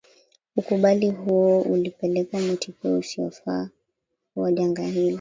ukubali 0.55 1.09
huo 1.09 1.61
ulipelekea 1.61 2.39
mwitikio 2.41 2.97
usiyofaa 2.97 3.69
wa 4.35 4.51
janga 4.51 4.83
hili 4.83 5.09